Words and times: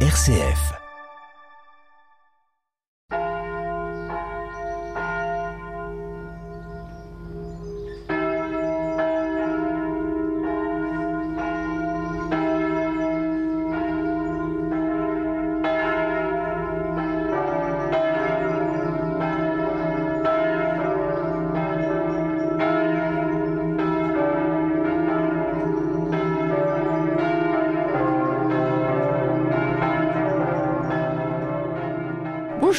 RCF. 0.00 0.85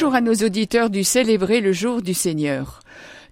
Bonjour 0.00 0.14
à 0.14 0.20
nos 0.20 0.46
auditeurs 0.46 0.90
du 0.90 1.02
Célébrer 1.02 1.60
le 1.60 1.72
jour 1.72 2.02
du 2.02 2.14
Seigneur. 2.14 2.82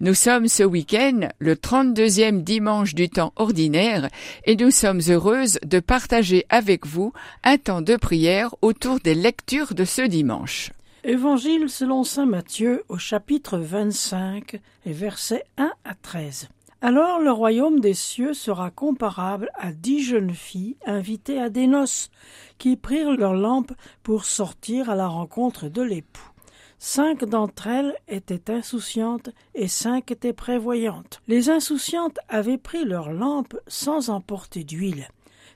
Nous 0.01 0.15
sommes 0.15 0.49
ce 0.49 0.65
week-end 0.65 1.29
le 1.39 1.55
32e 1.55 2.43
dimanche 2.43 2.97
du 2.97 3.09
temps 3.09 3.33
ordinaire 3.37 4.09
et 4.47 4.57
nous 4.57 4.73
sommes 4.73 5.01
heureuses 5.09 5.61
de 5.65 5.79
partager 5.79 6.45
avec 6.49 6.85
vous 6.85 7.13
un 7.45 7.57
temps 7.57 7.83
de 7.83 7.95
prière 7.95 8.53
autour 8.63 8.99
des 8.99 9.15
lectures 9.15 9.75
de 9.75 9.85
ce 9.85 10.03
dimanche. 10.03 10.73
Évangile 11.05 11.69
selon 11.69 12.03
saint 12.03 12.27
Matthieu 12.27 12.83
au 12.89 12.99
chapitre 12.99 13.59
25 13.59 14.61
et 14.87 14.93
versets 14.93 15.45
1 15.59 15.71
à 15.85 15.95
13. 15.95 16.49
Alors 16.81 17.21
le 17.21 17.31
royaume 17.31 17.79
des 17.79 17.95
cieux 17.95 18.35
sera 18.35 18.73
comparable 18.73 19.51
à 19.55 19.71
dix 19.71 20.03
jeunes 20.03 20.35
filles 20.35 20.79
invitées 20.85 21.41
à 21.41 21.49
des 21.49 21.69
noces, 21.69 22.11
qui 22.59 22.75
prirent 22.75 23.13
leurs 23.13 23.35
lampes 23.35 23.73
pour 24.03 24.25
sortir 24.25 24.91
à 24.91 24.97
la 24.97 25.07
rencontre 25.07 25.69
de 25.69 25.83
l'époux. 25.83 26.33
Cinq 26.79 27.25
d'entre 27.25 27.69
elles 27.69 27.97
étaient 28.07 28.53
insouciantes 28.53 29.31
et 29.55 29.67
cinq 29.67 30.11
étaient 30.11 30.35
prévoyantes. 30.35 31.23
Les 31.27 31.49
insouciantes 31.49 32.19
avaient 32.29 32.59
pris 32.59 32.85
leurs 32.85 33.13
lampes 33.13 33.57
sans 33.67 34.11
emporter 34.11 34.63
d'huile, 34.63 35.09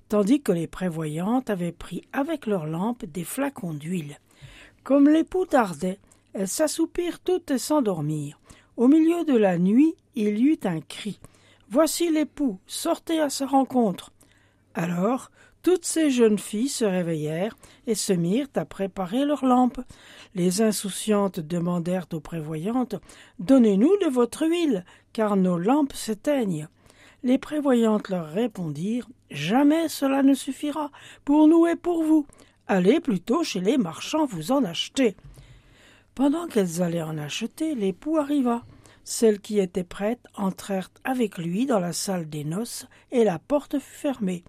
tandis 0.08 0.40
que 0.40 0.52
les 0.52 0.66
prévoyantes 0.66 1.50
avaient 1.50 1.72
pris 1.72 2.02
avec 2.12 2.46
leurs 2.46 2.66
lampes 2.66 3.04
des 3.04 3.24
flacons 3.24 3.74
d'huile. 3.74 4.18
Comme 4.82 5.08
l'époux 5.08 5.44
tardait, 5.44 5.98
elles 6.32 6.48
s'assoupirent 6.48 7.20
toutes 7.20 7.50
et 7.50 7.58
s'endormirent. 7.58 8.40
Au 8.78 8.88
milieu 8.88 9.24
de 9.24 9.36
la 9.36 9.58
nuit, 9.58 9.94
il 10.14 10.38
y 10.38 10.44
eut 10.44 10.60
un 10.64 10.80
cri. 10.80 11.20
Voici 11.68 12.10
l'époux, 12.10 12.58
sortez 12.66 13.20
à 13.20 13.28
sa 13.28 13.46
rencontre. 13.46 14.10
Alors 14.74 15.30
toutes 15.62 15.84
ces 15.84 16.10
jeunes 16.10 16.38
filles 16.38 16.68
se 16.68 16.84
réveillèrent 16.84 17.56
et 17.86 17.94
se 17.94 18.12
mirent 18.12 18.48
à 18.54 18.64
préparer 18.64 19.24
leurs 19.24 19.44
lampes. 19.44 19.80
Les 20.34 20.62
insouciantes 20.62 21.40
demandèrent 21.40 22.06
aux 22.12 22.20
prévoyantes 22.20 22.94
Donnez-nous 23.38 23.96
de 23.98 24.08
votre 24.08 24.46
huile, 24.46 24.84
car 25.12 25.36
nos 25.36 25.58
lampes 25.58 25.92
s'éteignent. 25.92 26.68
Les 27.22 27.38
prévoyantes 27.38 28.08
leur 28.08 28.28
répondirent 28.28 29.08
Jamais 29.30 29.88
cela 29.88 30.22
ne 30.22 30.34
suffira, 30.34 30.90
pour 31.24 31.46
nous 31.46 31.66
et 31.66 31.76
pour 31.76 32.02
vous. 32.02 32.26
Allez 32.66 33.00
plutôt 33.00 33.44
chez 33.44 33.60
les 33.60 33.78
marchands 33.78 34.24
vous 34.24 34.52
en 34.52 34.64
acheter. 34.64 35.16
Pendant 36.14 36.46
qu'elles 36.46 36.82
allaient 36.82 37.02
en 37.02 37.18
acheter, 37.18 37.74
l'époux 37.74 38.16
arriva. 38.16 38.64
Celles 39.04 39.40
qui 39.40 39.58
étaient 39.58 39.84
prêtes 39.84 40.24
entrèrent 40.34 40.90
avec 41.04 41.38
lui 41.38 41.66
dans 41.66 41.80
la 41.80 41.92
salle 41.92 42.28
des 42.28 42.44
noces, 42.44 42.86
et 43.10 43.24
la 43.24 43.38
porte 43.38 43.78
fut 43.78 43.98
fermée. 43.98 44.44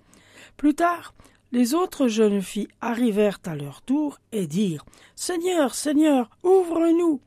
Plus 0.57 0.75
tard, 0.75 1.13
les 1.51 1.73
autres 1.73 2.07
jeunes 2.07 2.41
filles 2.41 2.69
arrivèrent 2.79 3.39
à 3.45 3.55
leur 3.55 3.81
tour 3.81 4.19
et 4.31 4.47
dirent 4.47 4.85
Seigneur, 5.15 5.75
Seigneur, 5.75 6.29
ouvre-nous. 6.43 7.19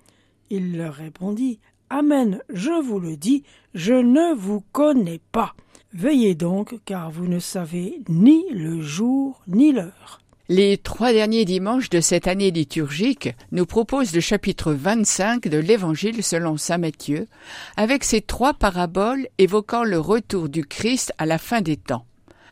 Il 0.50 0.76
leur 0.76 0.94
répondit 0.94 1.58
Amen, 1.90 2.40
je 2.48 2.82
vous 2.82 2.98
le 2.98 3.16
dis, 3.16 3.44
je 3.74 3.94
ne 3.94 4.34
vous 4.34 4.62
connais 4.72 5.20
pas. 5.32 5.54
Veillez 5.92 6.34
donc, 6.34 6.76
car 6.84 7.10
vous 7.10 7.26
ne 7.26 7.38
savez 7.38 8.00
ni 8.08 8.44
le 8.50 8.80
jour 8.80 9.42
ni 9.46 9.72
l'heure. 9.72 10.20
Les 10.48 10.76
trois 10.76 11.12
derniers 11.12 11.44
dimanches 11.44 11.88
de 11.88 12.00
cette 12.00 12.26
année 12.26 12.50
liturgique 12.50 13.30
nous 13.52 13.64
proposent 13.64 14.14
le 14.14 14.20
chapitre 14.20 14.74
25 14.74 15.48
de 15.48 15.56
l'Évangile 15.56 16.22
selon 16.22 16.56
saint 16.56 16.78
Matthieu, 16.78 17.28
avec 17.76 18.04
ces 18.04 18.20
trois 18.20 18.52
paraboles 18.52 19.28
évoquant 19.38 19.84
le 19.84 19.98
retour 19.98 20.48
du 20.48 20.66
Christ 20.66 21.14
à 21.16 21.26
la 21.26 21.38
fin 21.38 21.60
des 21.62 21.76
temps. 21.76 22.04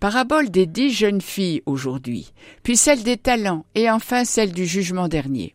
Parabole 0.03 0.51
des 0.51 0.67
dix 0.67 0.91
jeunes 0.91 1.21
filles 1.21 1.63
aujourd'hui, 1.65 2.33
puis 2.65 2.77
celle 2.77 3.05
des 3.05 3.17
talents 3.17 3.65
et 3.77 3.89
enfin 3.89 4.25
celle 4.25 4.51
du 4.51 4.67
jugement 4.67 5.07
dernier. 5.07 5.55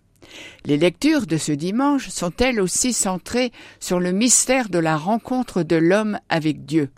Les 0.64 0.78
lectures 0.78 1.28
de 1.28 1.36
ce 1.36 1.52
dimanche 1.52 2.08
sont 2.08 2.32
elles 2.40 2.62
aussi 2.62 2.94
centrées 2.94 3.52
sur 3.82 4.00
le 4.00 4.14
mystère 4.14 4.70
de 4.70 4.80
la 4.80 4.96
rencontre 4.96 5.64
de 5.64 5.76
l'homme 5.76 6.18
avec 6.30 6.66
Dieu. 6.66 6.92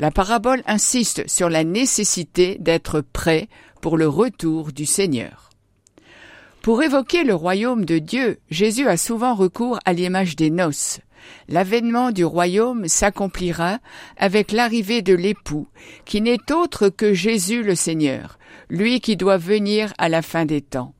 La 0.00 0.10
parabole 0.10 0.64
insiste 0.66 1.22
sur 1.28 1.48
la 1.48 1.62
nécessité 1.62 2.56
d'être 2.58 3.00
prêt 3.00 3.46
pour 3.80 3.96
le 3.96 4.08
retour 4.08 4.72
du 4.72 4.86
Seigneur. 4.86 5.50
Pour 6.62 6.82
évoquer 6.82 7.22
le 7.22 7.36
royaume 7.36 7.84
de 7.84 8.00
Dieu, 8.00 8.40
Jésus 8.50 8.88
a 8.88 8.96
souvent 8.96 9.36
recours 9.36 9.78
à 9.84 9.92
l'image 9.92 10.34
des 10.34 10.50
noces. 10.50 10.98
L'avènement 11.48 12.10
du 12.10 12.24
royaume 12.24 12.88
s'accomplira 12.88 13.78
avec 14.16 14.52
l'arrivée 14.52 15.02
de 15.02 15.14
l'époux, 15.14 15.68
qui 16.04 16.20
n'est 16.20 16.52
autre 16.52 16.88
que 16.88 17.14
Jésus 17.14 17.62
le 17.62 17.74
Seigneur, 17.74 18.38
lui 18.68 19.00
qui 19.00 19.16
doit 19.16 19.38
venir 19.38 19.92
à 19.98 20.08
la 20.08 20.22
fin 20.22 20.44
des 20.44 20.60
temps. 20.60 20.92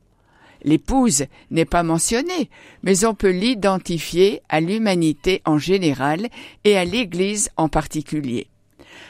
L'épouse 0.63 1.27
n'est 1.51 1.65
pas 1.65 1.83
mentionnée, 1.83 2.51
mais 2.83 3.05
on 3.05 3.15
peut 3.15 3.31
l'identifier 3.31 4.41
à 4.49 4.61
l'humanité 4.61 5.43
en 5.45 5.59
général 5.59 6.29
et 6.65 6.77
à 6.77 6.85
l'Église 6.85 7.51
en 7.57 7.69
particulier. 7.69 8.49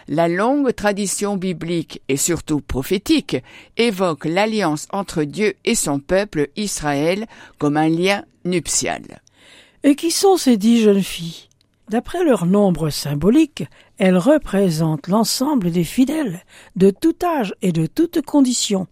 La 0.09 0.29
longue 0.29 0.73
tradition 0.75 1.37
biblique 1.37 2.03
et 2.09 2.17
surtout 2.17 2.61
prophétique 2.61 3.39
évoque 3.77 4.25
l'alliance 4.25 4.87
entre 4.93 5.25
Dieu 5.25 5.55
et 5.65 5.75
son 5.75 5.99
peuple 5.99 6.49
Israël 6.57 7.27
comme 7.59 7.77
un 7.77 7.89
lien 7.89 8.25
nuptial. 8.45 9.03
Et 9.87 9.95
qui 9.95 10.11
sont 10.11 10.37
ces 10.37 10.57
dix 10.57 10.83
jeunes 10.83 11.01
filles? 11.01 11.45
D'après 11.89 12.25
leur 12.25 12.45
nombre 12.45 12.91
symbolique, 12.91 13.63
elles 13.99 14.19
représentent 14.19 15.07
l'ensemble 15.07 15.71
des 15.71 15.85
fidèles, 15.85 16.41
de 16.75 16.91
tout 16.91 17.15
âge 17.23 17.55
et 17.63 17.71
de 17.71 17.87
toutes 17.87 18.21
conditions. 18.23 18.89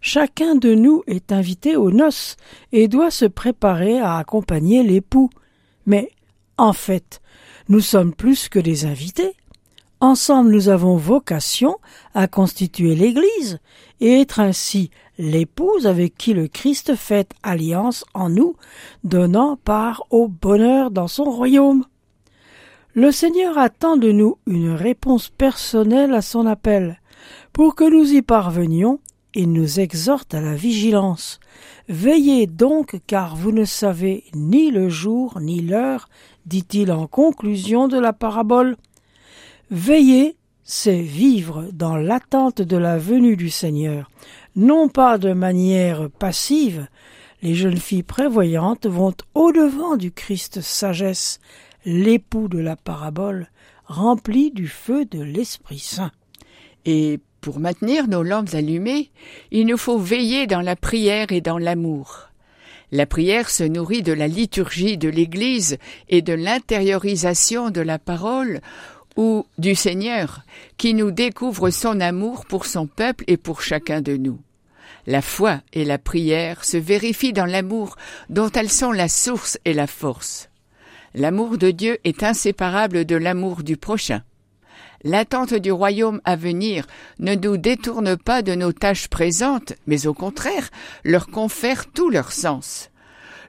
Chacun 0.00 0.56
de 0.56 0.74
nous 0.74 1.04
est 1.06 1.30
invité 1.30 1.76
aux 1.76 1.92
noces 1.92 2.36
et 2.72 2.88
doit 2.88 3.12
se 3.12 3.24
préparer 3.24 4.00
à 4.00 4.16
accompagner 4.16 4.82
l'époux. 4.82 5.30
Mais, 5.86 6.10
en 6.58 6.72
fait, 6.72 7.20
nous 7.68 7.78
sommes 7.78 8.12
plus 8.12 8.48
que 8.48 8.58
des 8.58 8.84
invités. 8.84 9.36
Ensemble 10.00 10.50
nous 10.50 10.68
avons 10.68 10.96
vocation 10.96 11.78
à 12.14 12.26
constituer 12.26 12.96
l'Église 12.96 13.60
et 14.00 14.20
être 14.20 14.40
ainsi 14.40 14.90
l'épouse 15.22 15.86
avec 15.86 16.16
qui 16.16 16.34
le 16.34 16.48
Christ 16.48 16.96
fait 16.96 17.32
alliance 17.44 18.04
en 18.12 18.28
nous, 18.28 18.56
donnant 19.04 19.56
part 19.56 20.02
au 20.10 20.26
bonheur 20.26 20.90
dans 20.90 21.06
son 21.06 21.24
royaume. 21.24 21.84
Le 22.94 23.12
Seigneur 23.12 23.56
attend 23.56 23.96
de 23.96 24.10
nous 24.10 24.38
une 24.46 24.72
réponse 24.72 25.28
personnelle 25.28 26.12
à 26.12 26.22
son 26.22 26.44
appel. 26.44 27.00
Pour 27.52 27.76
que 27.76 27.88
nous 27.88 28.12
y 28.12 28.20
parvenions, 28.20 28.98
il 29.32 29.52
nous 29.52 29.78
exhorte 29.78 30.34
à 30.34 30.40
la 30.40 30.54
vigilance. 30.54 31.38
Veillez 31.88 32.48
donc, 32.48 33.00
car 33.06 33.36
vous 33.36 33.52
ne 33.52 33.64
savez 33.64 34.24
ni 34.34 34.72
le 34.72 34.88
jour 34.88 35.38
ni 35.40 35.60
l'heure, 35.60 36.08
dit-il 36.46 36.90
en 36.90 37.06
conclusion 37.06 37.86
de 37.86 37.98
la 37.98 38.12
parabole. 38.12 38.76
Veiller, 39.70 40.36
c'est 40.64 41.00
vivre 41.00 41.68
dans 41.72 41.96
l'attente 41.96 42.62
de 42.62 42.76
la 42.76 42.98
venue 42.98 43.36
du 43.36 43.50
Seigneur, 43.50 44.10
non 44.56 44.88
pas 44.88 45.18
de 45.18 45.32
manière 45.32 46.08
passive. 46.10 46.86
Les 47.42 47.54
jeunes 47.54 47.78
filles 47.78 48.04
prévoyantes 48.04 48.86
vont 48.86 49.14
au-devant 49.34 49.96
du 49.96 50.12
Christ 50.12 50.60
sagesse, 50.60 51.40
l'époux 51.84 52.48
de 52.48 52.58
la 52.58 52.76
parabole, 52.76 53.48
rempli 53.86 54.50
du 54.50 54.68
feu 54.68 55.04
de 55.04 55.20
l'Esprit 55.20 55.80
Saint. 55.80 56.12
Et 56.84 57.18
pour 57.40 57.58
maintenir 57.58 58.06
nos 58.06 58.22
lampes 58.22 58.54
allumées, 58.54 59.10
il 59.50 59.66
nous 59.66 59.76
faut 59.76 59.98
veiller 59.98 60.46
dans 60.46 60.60
la 60.60 60.76
prière 60.76 61.32
et 61.32 61.40
dans 61.40 61.58
l'amour. 61.58 62.28
La 62.92 63.06
prière 63.06 63.48
se 63.48 63.64
nourrit 63.64 64.02
de 64.02 64.12
la 64.12 64.28
liturgie 64.28 64.98
de 64.98 65.08
l'Église 65.08 65.78
et 66.10 66.20
de 66.20 66.34
l'intériorisation 66.34 67.70
de 67.70 67.80
la 67.80 67.98
parole 67.98 68.60
ou 69.16 69.46
du 69.58 69.74
Seigneur, 69.74 70.42
qui 70.76 70.94
nous 70.94 71.10
découvre 71.10 71.70
son 71.70 72.00
amour 72.00 72.46
pour 72.46 72.66
son 72.66 72.86
peuple 72.86 73.24
et 73.26 73.36
pour 73.36 73.62
chacun 73.62 74.00
de 74.00 74.16
nous. 74.16 74.40
La 75.06 75.22
foi 75.22 75.60
et 75.72 75.84
la 75.84 75.98
prière 75.98 76.64
se 76.64 76.76
vérifient 76.76 77.32
dans 77.32 77.46
l'amour 77.46 77.96
dont 78.28 78.50
elles 78.50 78.70
sont 78.70 78.92
la 78.92 79.08
source 79.08 79.58
et 79.64 79.74
la 79.74 79.86
force. 79.86 80.48
L'amour 81.14 81.58
de 81.58 81.70
Dieu 81.70 81.98
est 82.04 82.22
inséparable 82.22 83.04
de 83.04 83.16
l'amour 83.16 83.62
du 83.62 83.76
prochain. 83.76 84.22
L'attente 85.04 85.54
du 85.54 85.72
royaume 85.72 86.20
à 86.24 86.36
venir 86.36 86.86
ne 87.18 87.34
nous 87.34 87.56
détourne 87.56 88.16
pas 88.16 88.42
de 88.42 88.54
nos 88.54 88.72
tâches 88.72 89.08
présentes, 89.08 89.74
mais 89.86 90.06
au 90.06 90.14
contraire 90.14 90.70
leur 91.02 91.26
confère 91.26 91.90
tout 91.90 92.08
leur 92.08 92.30
sens. 92.30 92.91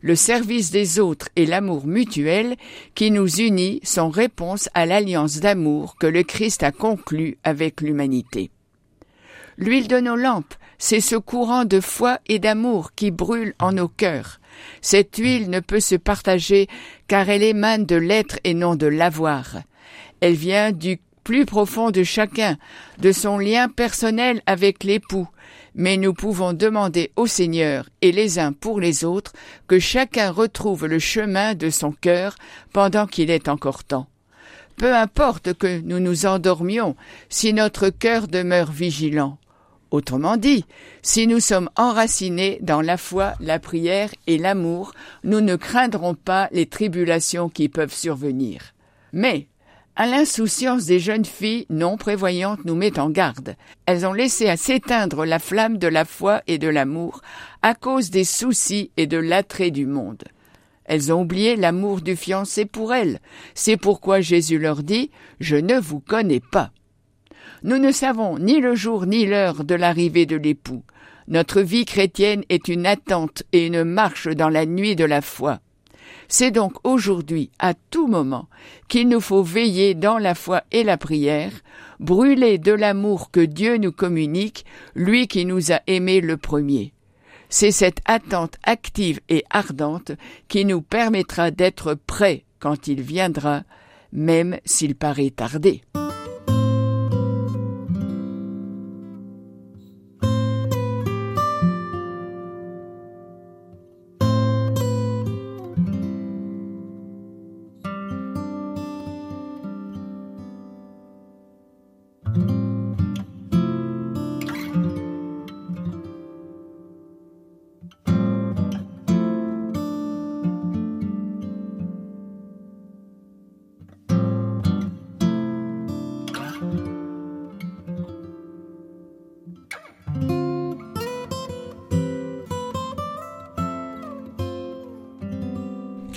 Le 0.03 0.17
service 0.17 0.69
des 0.69 0.99
autres 0.99 1.29
et 1.37 1.45
l'amour 1.45 1.87
mutuel 1.87 2.57
qui 2.93 3.09
nous 3.09 3.37
unit 3.37 3.79
sont 3.83 4.09
réponse 4.09 4.67
à 4.73 4.85
l'alliance 4.85 5.39
d'amour 5.39 5.95
que 5.95 6.07
le 6.07 6.23
Christ 6.23 6.61
a 6.61 6.73
conclue 6.73 7.37
avec 7.45 7.79
l'humanité. 7.79 8.51
L'huile 9.57 9.87
de 9.87 10.01
nos 10.01 10.17
lampes, 10.17 10.55
c'est 10.77 10.99
ce 10.99 11.15
courant 11.15 11.63
de 11.63 11.79
foi 11.79 12.19
et 12.27 12.37
d'amour 12.37 12.91
qui 12.95 13.11
brûle 13.11 13.53
en 13.59 13.71
nos 13.71 13.87
cœurs. 13.87 14.41
Cette 14.81 15.15
huile 15.15 15.49
ne 15.49 15.61
peut 15.61 15.79
se 15.79 15.95
partager 15.95 16.67
car 17.07 17.29
elle 17.29 17.41
émane 17.41 17.85
de 17.85 17.95
l'être 17.95 18.39
et 18.43 18.53
non 18.53 18.75
de 18.75 18.87
l'avoir. 18.87 19.59
Elle 20.19 20.35
vient 20.35 20.73
du 20.73 20.99
plus 21.23 21.45
profond 21.45 21.91
de 21.91 22.03
chacun, 22.03 22.57
de 22.99 23.11
son 23.11 23.37
lien 23.37 23.69
personnel 23.69 24.41
avec 24.45 24.83
l'époux, 24.83 25.27
mais 25.75 25.97
nous 25.97 26.13
pouvons 26.13 26.53
demander 26.53 27.11
au 27.15 27.27
Seigneur 27.27 27.89
et 28.01 28.11
les 28.11 28.39
uns 28.39 28.53
pour 28.53 28.79
les 28.79 29.05
autres 29.05 29.33
que 29.67 29.79
chacun 29.79 30.31
retrouve 30.31 30.85
le 30.85 30.99
chemin 30.99 31.55
de 31.55 31.69
son 31.69 31.91
cœur 31.91 32.35
pendant 32.71 33.07
qu'il 33.07 33.29
est 33.29 33.47
encore 33.47 33.83
temps. 33.83 34.07
Peu 34.77 34.95
importe 34.95 35.53
que 35.53 35.81
nous 35.81 35.99
nous 35.99 36.25
endormions, 36.25 36.95
si 37.29 37.53
notre 37.53 37.89
cœur 37.89 38.27
demeure 38.27 38.71
vigilant. 38.71 39.37
Autrement 39.91 40.37
dit, 40.37 40.65
si 41.03 41.27
nous 41.27 41.39
sommes 41.39 41.69
enracinés 41.75 42.57
dans 42.61 42.81
la 42.81 42.97
foi, 42.97 43.33
la 43.39 43.59
prière 43.59 44.09
et 44.25 44.39
l'amour, 44.39 44.93
nous 45.23 45.39
ne 45.39 45.55
craindrons 45.55 46.15
pas 46.15 46.49
les 46.51 46.65
tribulations 46.65 47.47
qui 47.47 47.69
peuvent 47.69 47.93
survenir. 47.93 48.73
Mais 49.11 49.47
à 49.95 50.07
l'insouciance 50.07 50.85
des 50.85 50.99
jeunes 50.99 51.25
filles 51.25 51.67
non 51.69 51.97
prévoyantes 51.97 52.65
nous 52.65 52.75
met 52.75 52.99
en 52.99 53.09
garde. 53.09 53.55
Elles 53.85 54.05
ont 54.05 54.13
laissé 54.13 54.49
à 54.49 54.57
s'éteindre 54.57 55.25
la 55.25 55.39
flamme 55.39 55.77
de 55.77 55.87
la 55.87 56.05
foi 56.05 56.41
et 56.47 56.57
de 56.57 56.67
l'amour 56.67 57.21
à 57.61 57.75
cause 57.75 58.09
des 58.09 58.23
soucis 58.23 58.91
et 58.97 59.05
de 59.05 59.17
l'attrait 59.17 59.71
du 59.71 59.85
monde. 59.85 60.23
Elles 60.85 61.13
ont 61.13 61.21
oublié 61.21 61.55
l'amour 61.55 62.01
du 62.01 62.15
fiancé 62.15 62.65
pour 62.65 62.93
elles. 62.93 63.19
C'est 63.53 63.77
pourquoi 63.77 64.19
Jésus 64.19 64.57
leur 64.57 64.83
dit 64.83 65.11
Je 65.39 65.55
ne 65.55 65.79
vous 65.79 65.99
connais 65.99 66.41
pas. 66.41 66.71
Nous 67.61 67.77
ne 67.77 67.91
savons 67.91 68.39
ni 68.39 68.59
le 68.59 68.75
jour 68.75 69.05
ni 69.05 69.25
l'heure 69.25 69.63
de 69.63 69.75
l'arrivée 69.75 70.25
de 70.25 70.35
l'époux. 70.35 70.83
Notre 71.27 71.61
vie 71.61 71.85
chrétienne 71.85 72.43
est 72.49 72.67
une 72.67 72.85
attente 72.85 73.43
et 73.53 73.67
une 73.67 73.85
marche 73.85 74.27
dans 74.27 74.49
la 74.49 74.65
nuit 74.65 74.97
de 74.97 75.05
la 75.05 75.21
foi. 75.21 75.59
C'est 76.27 76.51
donc 76.51 76.73
aujourd'hui, 76.83 77.51
à 77.59 77.73
tout 77.73 78.07
moment, 78.07 78.47
qu'il 78.87 79.09
nous 79.09 79.21
faut 79.21 79.43
veiller 79.43 79.93
dans 79.93 80.17
la 80.17 80.35
foi 80.35 80.63
et 80.71 80.83
la 80.83 80.97
prière, 80.97 81.51
brûler 81.99 82.57
de 82.57 82.71
l'amour 82.71 83.31
que 83.31 83.39
Dieu 83.39 83.77
nous 83.77 83.91
communique, 83.91 84.65
lui 84.95 85.27
qui 85.27 85.45
nous 85.45 85.71
a 85.71 85.81
aimés 85.87 86.21
le 86.21 86.37
premier. 86.37 86.93
C'est 87.49 87.71
cette 87.71 88.01
attente 88.05 88.55
active 88.63 89.19
et 89.29 89.43
ardente 89.49 90.11
qui 90.47 90.65
nous 90.65 90.81
permettra 90.81 91.51
d'être 91.51 91.93
prêts 91.93 92.45
quand 92.59 92.87
il 92.87 93.01
viendra, 93.01 93.63
même 94.11 94.57
s'il 94.65 94.95
paraît 94.95 95.29
tarder. 95.29 95.81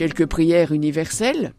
Quelques 0.06 0.26
prières 0.26 0.70
universelles. 0.70 1.52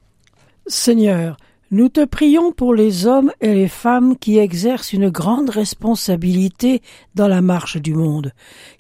Seigneur, 0.68 1.36
nous 1.70 1.90
te 1.90 2.06
prions 2.06 2.54
pour 2.54 2.74
les 2.74 3.06
hommes 3.06 3.34
et 3.42 3.54
les 3.54 3.68
femmes 3.68 4.18
qui 4.18 4.38
exercent 4.38 4.94
une 4.94 5.10
grande 5.10 5.50
responsabilité 5.50 6.82
dans 7.14 7.28
la 7.28 7.42
marche 7.42 7.76
du 7.76 7.94
monde, 7.94 8.32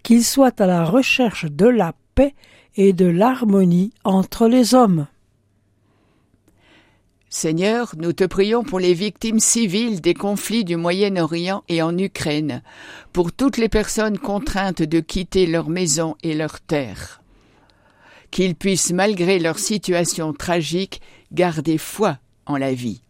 qu'ils 0.04 0.24
soient 0.24 0.62
à 0.62 0.68
la 0.68 0.86
recherche 0.86 1.48
de 1.52 1.66
la 1.66 1.92
paix 2.16 2.34
et 2.78 2.94
de 2.94 3.08
l'harmonie 3.08 3.92
entre 4.06 4.48
les 4.48 4.74
hommes. 4.74 5.08
Seigneur, 7.28 7.94
nous 7.98 8.14
te 8.14 8.24
prions 8.24 8.64
pour 8.64 8.80
les 8.80 8.94
victimes 8.94 9.42
civiles 9.42 10.00
des 10.00 10.14
conflits 10.14 10.64
du 10.64 10.78
Moyen-Orient 10.78 11.66
et 11.68 11.82
en 11.82 11.98
Ukraine, 11.98 12.64
pour 13.12 13.34
toutes 13.34 13.58
les 13.58 13.68
personnes 13.68 14.18
contraintes 14.18 14.82
de 14.82 15.02
quitter 15.02 15.46
leur 15.46 15.68
maison 15.68 16.16
et 16.24 16.36
leur 16.36 16.62
terre 16.62 17.22
qu'ils 18.32 18.56
puissent, 18.56 18.92
malgré 18.92 19.40
leur 19.40 19.60
situation 19.60 20.34
tragique, 20.34 21.02
garder 21.32 21.78
foi 21.78 22.18
en 22.46 22.58
la 22.58 22.74
vie. 22.74 23.02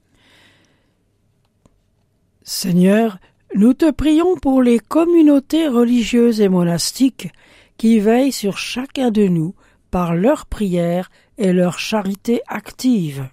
Seigneur, 2.43 3.19
nous 3.55 3.73
te 3.73 3.91
prions 3.91 4.35
pour 4.37 4.61
les 4.61 4.79
communautés 4.79 5.67
religieuses 5.67 6.41
et 6.41 6.49
monastiques 6.49 7.29
qui 7.77 7.99
veillent 7.99 8.31
sur 8.31 8.57
chacun 8.57 9.11
de 9.11 9.27
nous 9.27 9.53
par 9.91 10.15
leur 10.15 10.45
prière 10.45 11.09
et 11.37 11.53
leur 11.53 11.79
charité 11.79 12.41
active. 12.47 13.27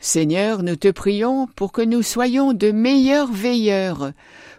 Seigneur, 0.00 0.62
nous 0.62 0.76
te 0.76 0.90
prions 0.90 1.46
pour 1.46 1.72
que 1.72 1.82
nous 1.82 2.02
soyons 2.02 2.52
de 2.52 2.70
meilleurs 2.70 3.30
veilleurs, 3.30 4.12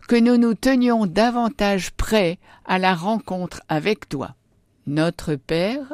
que 0.07 0.15
nous 0.15 0.37
nous 0.37 0.53
tenions 0.53 1.07
davantage 1.07 1.91
prêts 1.91 2.37
à 2.65 2.77
la 2.77 2.93
rencontre 2.93 3.61
avec 3.67 4.07
toi. 4.07 4.35
Notre 4.87 5.35
Père, 5.35 5.93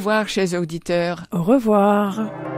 Revoir, 0.00 0.28
chers 0.30 0.54
auditeurs. 0.54 1.26
Au 1.30 1.42
revoir. 1.42 2.49